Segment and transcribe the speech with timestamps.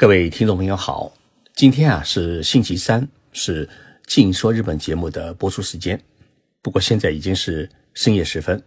[0.00, 1.12] 各位听众朋友好，
[1.54, 3.66] 今天啊是星期三，是
[4.06, 6.02] 《静说日本》节目的播出时间。
[6.62, 8.64] 不过现在已经是深夜时分，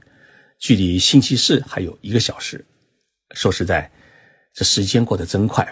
[0.59, 2.63] 距离星期四还有一个小时。
[3.31, 3.91] 说实在，
[4.53, 5.67] 这时间过得真快，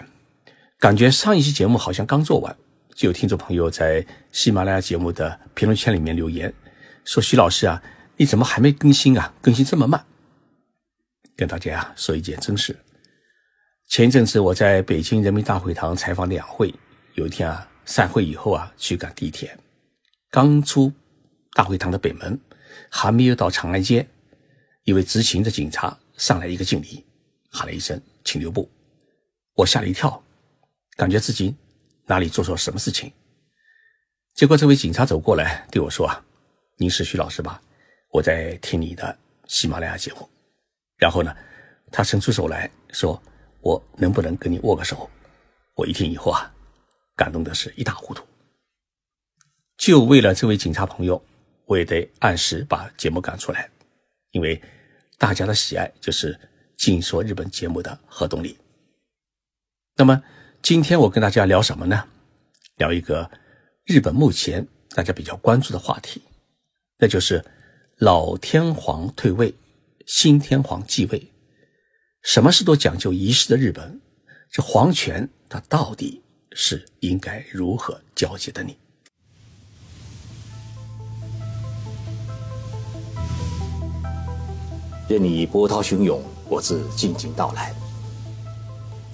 [0.80, 2.56] 感觉上一期节目好像刚做完，
[2.96, 6.52] 就有听众朋友在喜马拉雅节目的评论圈里面留言
[7.04, 7.80] 说：“徐老师啊，
[8.16, 9.32] 你怎么还没更新啊？
[9.40, 10.04] 更新这么慢？”
[11.38, 12.76] 跟大家啊说一件真事。
[13.88, 16.74] 前阵子我在北京人民大会堂采访两会，
[17.14, 19.54] 有一天啊，散会以后啊，去赶地铁，
[20.30, 20.90] 刚出
[21.52, 22.40] 大会堂的北门，
[22.88, 24.06] 还没有到长安街，
[24.84, 27.04] 一位执勤的警察上来一个敬礼，
[27.50, 28.70] 喊了一声“请留步”，
[29.56, 30.22] 我吓了一跳，
[30.96, 31.54] 感觉自己
[32.06, 33.12] 哪里做错什么事情。
[34.34, 36.24] 结果这位警察走过来对我说：“啊，
[36.78, 37.60] 您是徐老师吧？
[38.10, 39.14] 我在听你的
[39.48, 40.26] 喜马拉雅节目。”
[40.96, 41.36] 然后呢，
[41.90, 43.22] 他伸出手来说。
[43.62, 45.08] 我能不能跟你握个手？
[45.74, 46.52] 我一听以后啊，
[47.16, 48.24] 感动的是一塌糊涂。
[49.78, 51.24] 就为了这位警察朋友，
[51.64, 53.70] 我也得按时把节目赶出来，
[54.32, 54.60] 因为
[55.16, 56.34] 大家的喜爱就是
[56.76, 58.58] 《静说日本》节目的核动力。
[59.96, 60.22] 那么
[60.60, 62.08] 今天我跟大家聊什么呢？
[62.76, 63.30] 聊一个
[63.84, 66.22] 日本目前大家比较关注的话题，
[66.98, 67.44] 那就是
[67.98, 69.54] 老天皇退位，
[70.06, 71.31] 新天皇继位。
[72.22, 74.00] 什么事都讲究仪式的日本，
[74.48, 78.74] 这皇权它到底是应该如何交接的呢？
[85.08, 87.74] 任你波涛汹涌，我自静静到来。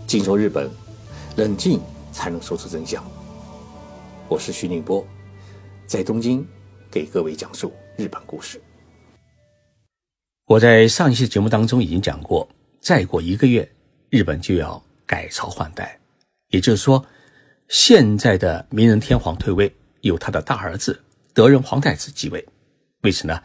[0.06, 0.70] 静说日本，
[1.37, 1.81] 冷静
[2.12, 3.03] 才能说出真相。
[4.28, 5.05] 我是徐宁波，
[5.87, 6.47] 在东京
[6.91, 8.61] 给各位讲述日本故事。
[10.45, 12.47] 我在上一期节目当中已经讲过。
[12.81, 13.69] 再过一个月，
[14.09, 15.98] 日本就要改朝换代，
[16.48, 17.05] 也就是说，
[17.69, 20.99] 现在的明仁天皇退位，由他的大儿子
[21.34, 22.47] 德仁皇太子继位。
[23.03, 23.43] 为此呢，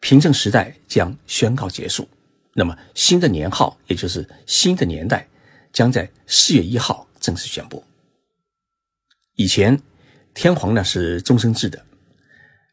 [0.00, 2.08] 平成时代将宣告结束。
[2.54, 5.26] 那么新的年号，也就是新的年代，
[5.72, 7.84] 将在四月一号正式宣布。
[9.34, 9.78] 以前
[10.34, 11.84] 天皇呢是终身制的，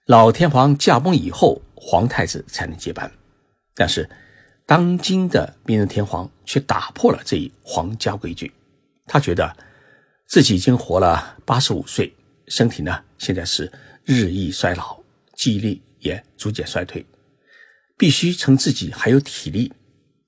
[0.05, 3.11] 老天皇驾崩以后，皇太子才能接班，
[3.73, 4.09] 但是。
[4.67, 8.51] 当今的明仁天皇却打破了这一皇家规矩，
[9.05, 9.55] 他觉得
[10.25, 12.11] 自己已经活了八十五岁，
[12.47, 13.71] 身体呢现在是
[14.03, 14.99] 日益衰老，
[15.35, 17.05] 记忆力也逐渐衰退，
[17.95, 19.71] 必须趁自己还有体力、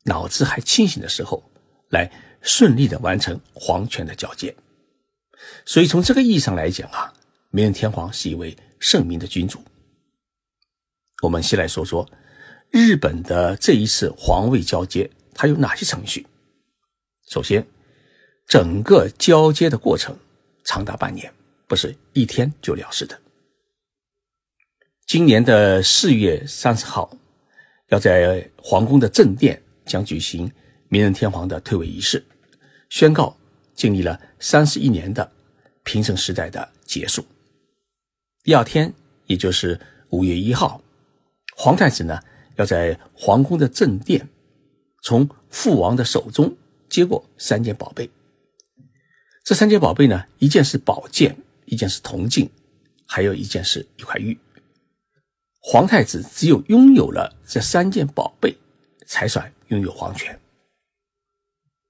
[0.03, 1.43] 脑子还清醒的时候，
[1.89, 2.11] 来
[2.41, 4.55] 顺利的完成皇权的交接。
[5.65, 7.11] 所以从这个意义上来讲啊，
[7.49, 9.59] 明仁天皇是一位圣明的君主。
[11.23, 12.07] 我们先来说说。
[12.72, 16.25] 日本的这一次皇位交接，它有哪些程序？
[17.29, 17.66] 首先，
[18.47, 20.16] 整个交接的过程
[20.63, 21.33] 长达半年，
[21.67, 23.19] 不是一天就了事的。
[25.06, 27.09] 今年的四月三十号，
[27.88, 30.51] 要在皇宫的正殿将举行
[30.89, 32.23] 明仁天皇的退位仪式，
[32.89, 33.35] 宣告
[33.73, 35.31] 经历了三十一年的
[35.83, 37.25] 平成时代的结束。
[38.44, 38.94] 第二天，
[39.25, 39.79] 也就是
[40.09, 40.81] 五月一号，
[41.56, 42.19] 皇太子呢？
[42.57, 44.28] 要在皇宫的正殿，
[45.01, 46.56] 从父王的手中
[46.90, 48.09] 接过三件宝贝。
[49.44, 52.50] 这三件宝贝呢，一件是宝剑，一件是铜镜，
[53.07, 54.38] 还有一件是一块玉。
[55.59, 58.57] 皇太子只有拥有了这三件宝贝，
[59.06, 60.38] 才算拥有皇权。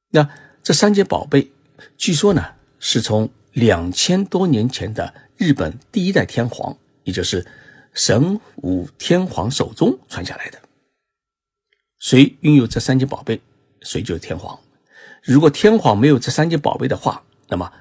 [0.09, 0.29] 那
[0.61, 1.51] 这三件宝贝，
[1.97, 7.45] 据说呢，是从两千多年前的日本第一代天皇，也就是。
[7.97, 10.61] 神武天皇手中传下来的，
[11.97, 13.41] 谁拥有这三件宝贝，
[13.81, 14.57] 谁就是天皇。
[15.23, 17.73] 如果天皇没有这三件宝贝的话，那么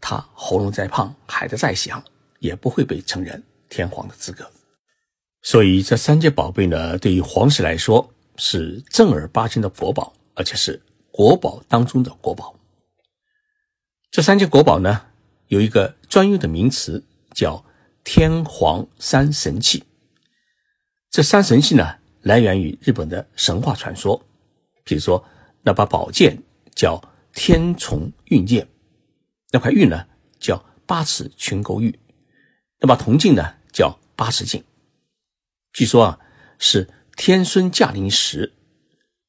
[0.00, 2.02] 他喉咙再胖，喊得再响，
[2.40, 4.50] 也不会被承认天皇的资格。
[5.40, 10.82] 所以这三件宝贝呢，对于皇室来说是正儿八经的国宝，而且是
[11.12, 12.56] 国宝当中的国宝。
[14.10, 15.06] 这三件国宝呢，
[15.46, 17.64] 有一个专用的名词叫。
[18.02, 19.84] 天皇三神器，
[21.10, 24.20] 这三神器呢，来源于日本的神话传说。
[24.84, 25.24] 比如说，
[25.62, 26.42] 那把宝剑
[26.74, 27.00] 叫
[27.32, 28.66] 天虫运剑，
[29.52, 30.06] 那块玉呢
[30.40, 31.96] 叫八尺群勾玉，
[32.80, 34.64] 那把铜镜呢叫八尺镜。
[35.72, 36.18] 据说啊，
[36.58, 38.52] 是天孙驾临时，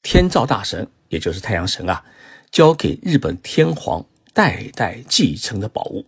[0.01, 2.03] 天照大神，也就是太阳神啊，
[2.51, 4.03] 交给日本天皇
[4.33, 6.07] 代代继承的宝物。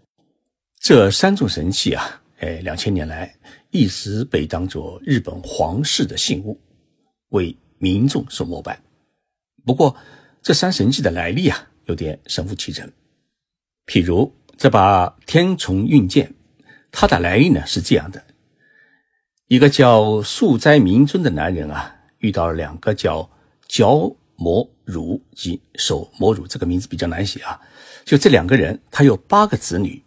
[0.79, 2.21] 这三种神器啊。
[2.43, 3.33] 哎，两千年来
[3.71, 6.59] 一直被当作日本皇室的信物，
[7.29, 8.77] 为民众所膜拜。
[9.65, 9.95] 不过，
[10.41, 12.91] 这三神器的来历啊，有点神乎其神。
[13.87, 16.33] 譬如这把天丛运剑，
[16.91, 18.21] 它的来历呢是这样的：
[19.47, 23.29] 一个叫素斋明尊的男人啊，遇到了两个叫
[23.69, 27.57] 角摩汝及手摩汝，这个名字比较难写啊。
[28.03, 30.03] 就这两个人，他有八个子女，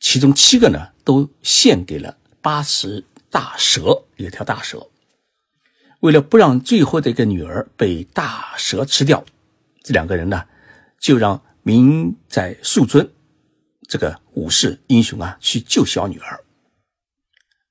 [0.00, 4.88] 其中七个呢都献给了八十大蛇，一条大蛇。
[6.00, 9.22] 为了不让最后的一个女儿被大蛇吃掉，
[9.82, 10.46] 这两个人呢
[10.98, 13.08] 就让明在素尊
[13.86, 16.40] 这个武士英雄啊去救小女儿，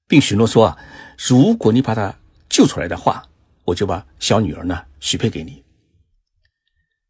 [0.07, 0.77] 并许诺说啊，
[1.17, 2.15] 如果你把她
[2.47, 3.27] 救出来的话，
[3.65, 5.63] 我就把小女儿呢许配给你。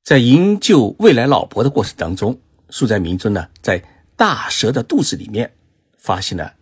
[0.01, 2.39] 在营救未来老婆的过程当中，
[2.69, 3.83] 素在明尊呢在
[4.19, 5.55] 大蛇的肚子里面
[5.97, 6.53] 发现了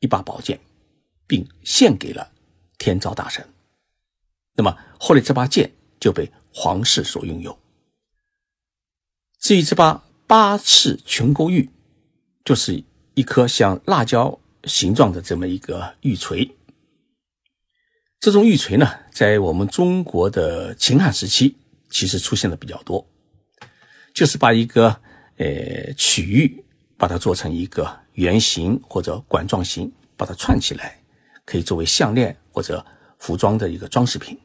[0.00, 0.58] 一把宝剑，
[1.24, 2.32] 并献给了
[2.78, 3.48] 天照大神。
[4.54, 5.70] 那么后来这把剑
[6.00, 7.56] 就被皇室所拥有。
[9.38, 11.70] 至于这把八尺群钩玉，
[12.44, 12.82] 就是
[13.14, 16.56] 一颗像辣椒形状的这么一个玉锤。
[18.18, 21.56] 这种玉锤呢，在我们中国的秦汉时期
[21.88, 23.08] 其实出现的比较多，
[24.12, 25.00] 就是把一个
[25.36, 26.64] 呃曲玉，
[26.96, 30.98] 把它做成一个圆形或者管状形，把它串起来，
[31.44, 32.84] 可以作为项链或者
[33.18, 34.38] 服装的一个装饰品。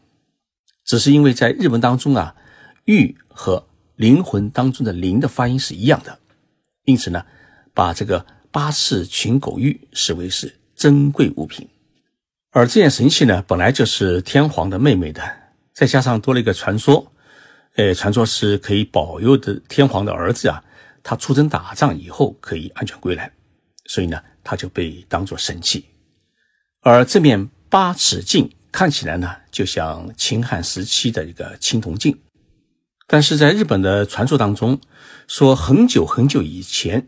[0.84, 2.36] 只是因为在日文当中啊，
[2.86, 3.66] 玉和
[3.96, 6.20] 灵魂当中的灵的发音是一样的，
[6.86, 7.24] 因此呢，
[7.74, 11.68] 把这个八世群狗玉视为是珍贵物品。
[12.50, 15.22] 而这件神器呢，本来就是天皇的妹妹的，
[15.74, 17.10] 再加上多了一个传说，
[17.76, 20.62] 呃，传说是可以保佑的天皇的儿子啊，
[21.04, 23.32] 他出征打仗以后可以安全归来，
[23.86, 25.86] 所以呢，他就被当作神器。
[26.82, 28.52] 而这面八尺镜。
[28.74, 32.18] 看起来呢，就像秦汉时期的一个青铜镜，
[33.06, 34.80] 但是在日本的传说当中，
[35.28, 37.06] 说很久很久以前，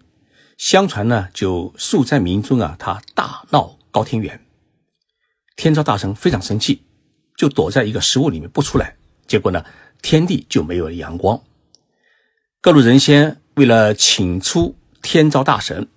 [0.57, 4.45] 相传呢，就素在明尊啊，他大闹高天原，
[5.55, 6.83] 天照大神非常生气，
[7.37, 9.63] 就躲在一个食物里面不出来，结果呢，
[10.01, 11.41] 天地就没有了阳光。
[12.59, 15.87] 各路人仙为了请出天照大神，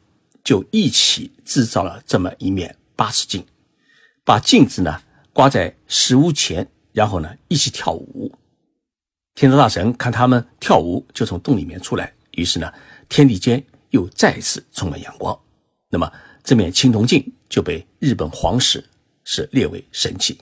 [0.44, 3.44] 就一起制造了这么一面八尺镜，
[4.24, 5.02] 把镜子呢。
[5.32, 8.32] 挂在石屋前，然后呢一起跳舞。
[9.34, 12.10] 天照大神看他们跳舞，就从洞里面出来。
[12.30, 12.72] 于是呢，
[13.06, 15.38] 天地间又再次充满阳光。
[15.90, 16.10] 那么
[16.42, 18.82] 这面青铜镜就被日本皇室
[19.24, 20.38] 是列为神器。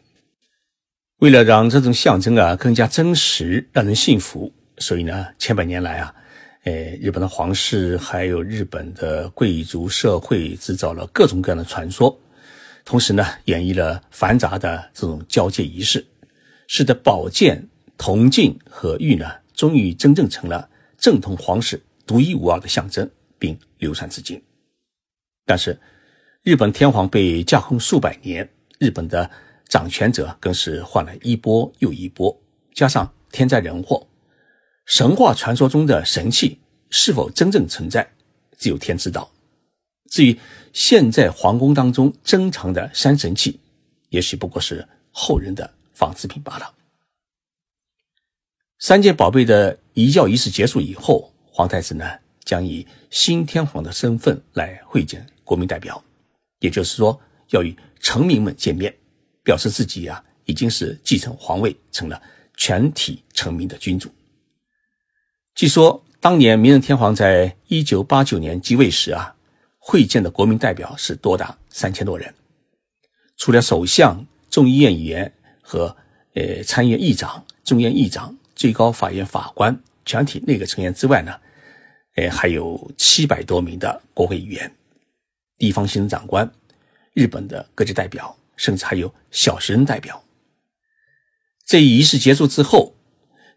[1.19, 6.15] 为了让这种象征啊更加真实，让人信服，所以呢，千百年来啊，
[6.65, 12.19] 呃，日本的皇室还有日本的贵族社会制造了各种各样的传说。
[12.87, 16.05] 同时呢，演绎了繁杂的这种交接仪式，
[16.67, 17.63] 使得宝剑、
[17.99, 20.67] 铜镜和玉呢，终于真正成了
[20.97, 24.43] 正统皇室独一无二的象征，并流传至今。
[25.45, 25.79] 但是，
[26.43, 29.31] 日本天皇被架空数百年，日本的
[29.69, 32.35] 掌权者更是换了一波又一波，
[32.73, 34.07] 加上天灾人祸，
[34.87, 36.59] 神话传说中的神器
[36.91, 38.09] 是否真正存在，
[38.59, 39.31] 只有天知道。
[40.11, 40.39] 至于
[40.73, 43.59] 现在皇宫当中珍藏的山神器，
[44.11, 46.73] 也许不过是后人的仿制品罢了。
[48.79, 52.05] 三件宝贝的移教仪式结束以后，皇太子呢
[52.45, 56.03] 将以新天皇的身份来会见国民代表，
[56.61, 57.19] 也就是说
[57.51, 58.95] 要与臣民们见面，
[59.43, 62.23] 表示自己啊已经是继承皇位，成了
[62.57, 64.13] 全体臣民的君主。
[65.55, 69.31] 据说当年明仁天皇在一九八九年继位时啊。
[69.87, 72.35] 会见的国民代表是多达三千多人，
[73.37, 75.31] 除了首相、众议院议员
[75.61, 75.95] 和
[76.33, 81.39] 呃参议院议长、众议院议长、最高法院法官、全体内阁成员之外呢，
[82.15, 84.75] 呃还有七百多名的国会议员、
[85.59, 86.51] 地方行政长官、
[87.13, 90.25] 日本的各级代表，甚至还有小学生代表。
[91.67, 92.95] 这一仪式结束之后，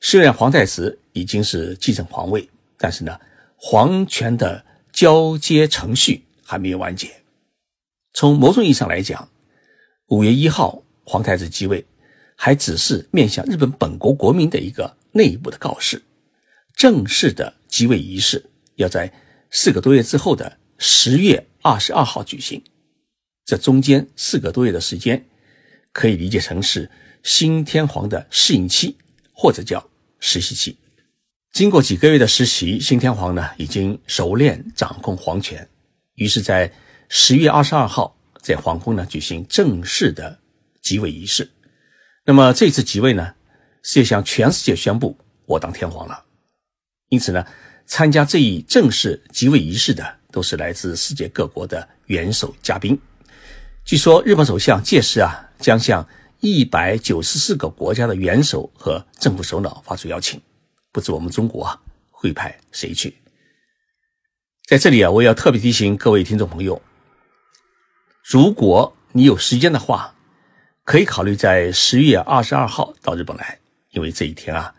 [0.02, 2.48] 虽然皇太子已经是继承皇位，
[2.78, 3.20] 但是呢，
[3.56, 4.66] 皇权的。
[4.94, 7.08] 交接程序还没有完结。
[8.14, 9.30] 从某种意义上来讲，
[10.08, 11.86] 五月一号皇太子继位，
[12.36, 16.02] 还只是面向日本本国国民的一个内部的告示。
[16.76, 18.44] 正式的继位仪式
[18.78, 19.14] 要在
[19.52, 22.60] 四个多月之后的十月二十二号举行。
[23.46, 25.24] 这中间四个多月的时间，
[25.92, 26.90] 可以理解成是
[27.22, 28.98] 新天皇的适应期，
[29.32, 29.88] 或者叫
[30.20, 30.76] 实习期。
[31.52, 35.68] 经过几个月的实习，新天皇呢已经熟练掌控皇权，
[36.16, 36.72] 于是，在
[37.10, 40.38] 十月二十二号，在皇宫呢举行正式的
[40.82, 41.50] 即位仪式。
[42.26, 43.34] 那么这次即位呢，
[43.82, 46.24] 是要向全世界宣布我当天皇了。
[47.10, 47.44] 因此呢，
[47.86, 53.00] 参加这一正式即位仪式的都是来自世界各国的元首嘉宾。
[53.86, 56.08] 据说日本首相届时啊，将向
[56.42, 60.40] 一百九十四个国家的元首和政府首脑发出邀请，
[60.92, 61.80] 不知我们中国
[62.10, 63.16] 会派谁去？
[64.66, 66.82] 在这里啊，我要特别提醒各位听众朋友，
[68.24, 70.16] 如果你有时间的话，
[70.84, 73.60] 可以考虑在十月二十二号到日本来，
[73.92, 74.76] 因为这一天啊，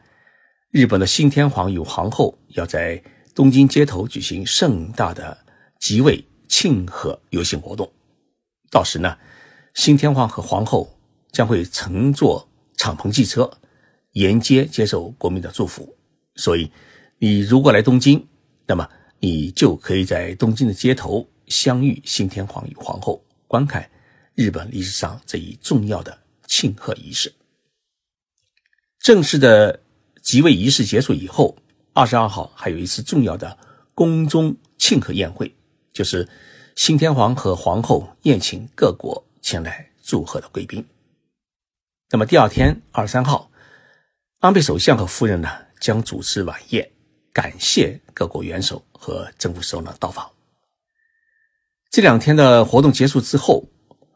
[0.71, 3.03] 日本的新天皇与皇后要在
[3.35, 5.39] 东京街头举行盛大的
[5.79, 7.91] 即位庆贺游行活动。
[8.71, 9.17] 到时呢，
[9.75, 10.99] 新天皇和皇后
[11.33, 13.51] 将会乘坐敞篷汽车
[14.13, 15.98] 沿街接受国民的祝福。
[16.39, 16.71] 所以，
[17.19, 18.25] 你如果来东京，
[18.65, 23.91] 那么你就可以在东京的街头相遇新天皇与皇后，观看
[24.37, 26.17] 日本历史上这一重要的
[26.47, 27.35] 庆贺仪式。
[29.01, 29.81] 正式的
[30.23, 31.57] 即位仪式结束以后，
[31.93, 33.59] 二十二号还有一次重要的
[33.93, 35.53] 宫中庆贺宴会，
[35.93, 36.29] 就是
[36.77, 40.87] 新天皇和皇后宴请各国前来祝贺的贵宾。
[42.11, 43.51] 那么第二天，二十三号，
[44.39, 45.49] 安倍首相和夫人呢
[45.81, 46.91] 将主持晚宴，
[47.33, 50.31] 感谢各国元首和政府首脑到访。
[51.91, 53.65] 这两天的活动结束之后，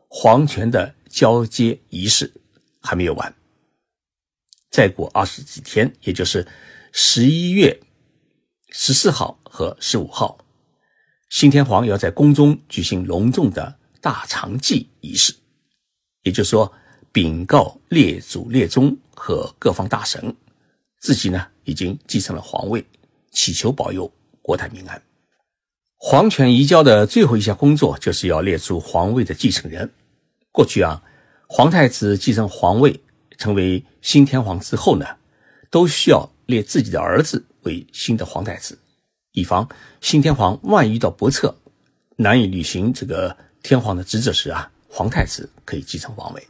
[0.09, 2.33] 皇权的交接仪式
[2.81, 3.35] 还没有完。
[4.71, 6.47] 再过二十几天，也就是
[6.93, 7.79] 十一月
[8.71, 10.39] 十四号和十五号，
[11.29, 15.35] 新天皇要在宫中举行隆重的大长祭仪式，
[16.23, 16.73] 也就是说，
[17.13, 20.35] 禀告列祖列宗和各方大神，
[21.03, 22.83] 自己呢已经继承了皇位，
[23.31, 25.03] 祈求保佑国泰民安。
[25.99, 29.93] 皇权移交的最后一项工作，就是要列出皇位的继承人。
[30.51, 31.03] 过去啊，
[31.47, 32.99] 皇太子继承皇位。
[33.39, 35.05] 成为新天皇之后呢，
[35.69, 38.79] 都需要列自己的儿子为新的皇太子，
[39.33, 39.69] 以防
[40.01, 41.53] 新天皇万一遇到不测，
[42.15, 46.47] 难以履行这个天皇的职责时啊，皇太子可以继承皇位。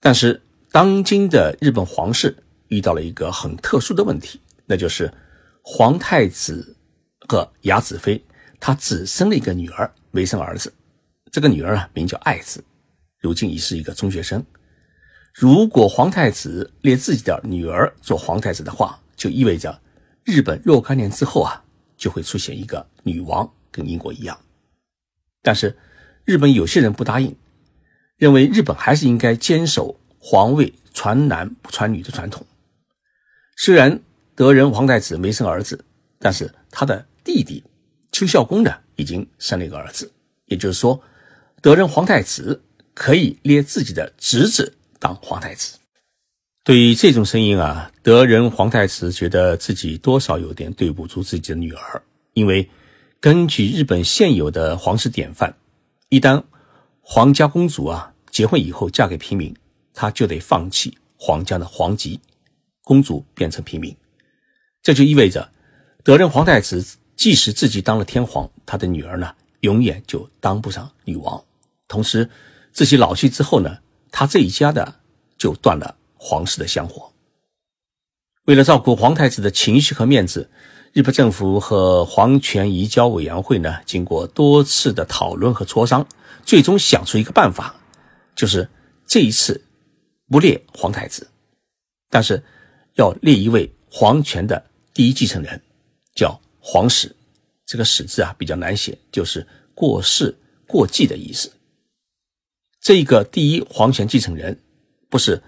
[0.00, 2.34] 但是当今的日本皇室
[2.70, 5.12] 遇到了一个很特殊的问题，那就是
[5.62, 6.76] 皇太子
[7.28, 8.20] 和雅子妃
[8.58, 10.72] 他只生了一个女儿，没生儿子。
[11.30, 12.64] 这个女儿啊，名叫爱子，
[13.20, 14.44] 如今已是一个中学生。
[15.32, 19.80] 如果皇太子列自己的女儿做皇太子的话，就意味着
[20.24, 21.62] 日本若干年之后啊，
[21.96, 24.36] 就会出现一个女王，跟英国一样。
[25.42, 25.76] 但是
[26.24, 27.34] 日本有些人不答应，
[28.16, 32.44] 认为日本还是应该坚守皇位传男不传女的传统。
[33.62, 34.00] 虽然
[34.34, 35.84] 德仁皇太子没生儿子，
[36.18, 37.62] 但是他的弟弟
[38.10, 40.10] 邱孝公呢，已经生了一个儿子。
[40.46, 40.98] 也就是说，
[41.60, 42.58] 德仁皇太子
[42.94, 44.72] 可以列自己的侄子。
[44.98, 45.76] 当皇太子，
[46.64, 52.02] 对于这种声音啊，德仁皇太子觉得自己多少有点对不住自己的女儿，
[52.32, 52.66] 因为
[53.20, 55.54] 根据日本现有的皇室典范，
[56.08, 56.42] 一旦
[57.02, 59.54] 皇家公主啊结婚以后嫁给平民，
[59.92, 62.18] 她就得放弃皇家的皇籍，
[62.90, 63.96] 公主变成平民，
[64.82, 65.48] 这就意味着
[66.02, 71.40] 德仁皇太子即使自己当了天皇，他的女儿呢永远就当不上女王，
[71.86, 72.28] 同时
[72.72, 73.78] 自己老去之后呢。
[74.10, 74.96] 他这一家的
[75.38, 77.12] 就断了皇室的香火。
[78.46, 80.50] 为了照顾皇太子的情绪和面子，
[80.92, 86.04] 日本政府和皇权移交委员会呢，经过多次的讨论和磋商，
[86.42, 87.76] 最终想出一个办法，
[88.34, 88.68] 就是
[89.06, 89.64] 这一次
[90.28, 91.30] 不列皇太子，
[92.08, 92.42] 但是
[92.94, 95.60] 要立一位皇权的第一继承人，
[96.14, 97.14] 叫皇史。
[97.66, 101.52] 这个“史”字啊比较难写，就是过世、过继的意思。
[102.80, 104.60] 这个第一皇权继承人
[105.08, 105.40] 不是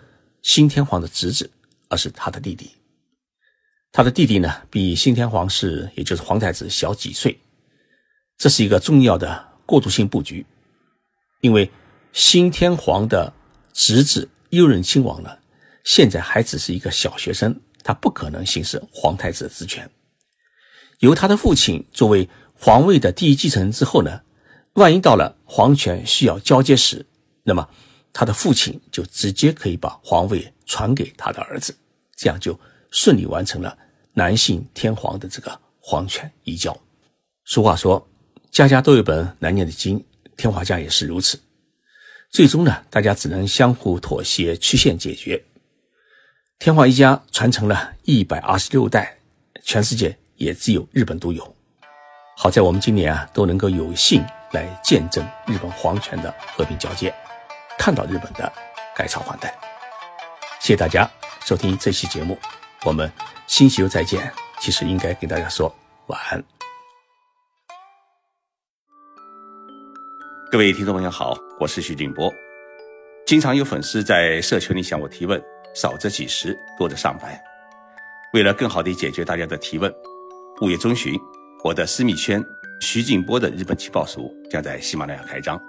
[0.43, 1.51] 新天皇的侄子，
[1.89, 2.71] 而是他的弟弟。
[3.91, 7.37] 他的弟弟呢，比新天皇是也就是皇太子小几岁。
[8.39, 10.47] 这是一个重要的过渡性布局，
[11.41, 11.71] 因为
[12.13, 13.33] 新天皇的
[13.73, 15.39] 侄子右任亲王呢，
[15.85, 19.89] 现在还只是一个小学生，他不可能行使皇太子的职权。
[21.01, 24.21] 由他的父亲作为皇位的第一继承人之后呢，
[24.75, 27.05] 万一到了皇权需要交接时，
[27.43, 27.69] 那么，
[28.13, 31.75] 他的父亲就直接可以把皇位传给他的儿子，
[32.15, 32.59] 这样就
[32.91, 33.77] 顺利完成了
[34.13, 36.79] 男性天皇的这个皇权移交。
[37.45, 38.09] 俗话说，
[38.53, 40.05] 家家都有本难念的经，
[40.37, 41.37] 天华家也是如此。
[42.31, 45.43] 最终呢，大家只能相互妥协，曲线解决。
[46.63, 49.19] 天皇一家传承了一百二十六代，
[49.65, 51.57] 全世界也只有日本独有。
[52.37, 57.13] 好在我们今年啊，都能够有幸来见证日本皇权的和平交接。
[57.77, 58.53] 看到日本的
[58.95, 59.53] 改朝换代，
[60.61, 61.11] 谢谢大家
[61.45, 62.39] 收听这期节目，
[62.85, 63.11] 我们
[63.49, 64.33] 新喜又再见。
[64.61, 65.75] 其实应该给大家说。
[66.07, 66.45] 晚安。
[70.49, 72.33] 各位听众朋友好，我是徐静波。
[73.27, 75.43] 经常有粉丝在社群里向我提问，
[75.75, 77.43] 少则几十，多则上百。
[78.33, 79.93] 为了更好地解决大家的提问，
[80.61, 81.19] 五月中旬，
[81.65, 82.43] 我的私密圈
[82.81, 85.61] 徐静波的日本情报署将在喜马拉雅开张。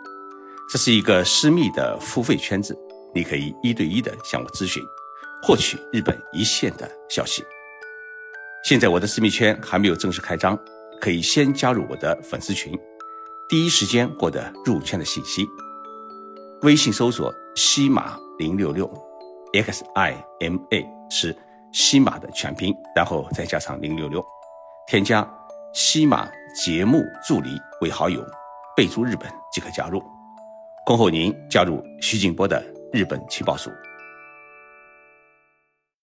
[0.70, 2.78] 这是一个私密的付费圈子，
[3.14, 4.82] 你可以一对一的向我咨询，
[5.44, 7.44] 获取日本一线的消息。
[8.64, 10.58] 现在我的私密圈还没有正式开张，
[11.02, 12.74] 可以先加入我的粉丝群，
[13.50, 15.46] 第一时间获得入圈的信息。
[16.62, 18.90] 微信搜索“西马零六六
[19.54, 21.36] ”，X I M A 是。
[21.76, 24.24] 西马的全拼，然后再加上零六六，
[24.86, 25.28] 添加
[25.74, 27.50] 西马节目助理
[27.82, 28.24] 为好友，
[28.78, 30.00] 备注日本即可加入。
[30.86, 33.72] 恭候您加入徐静波的日本情报署。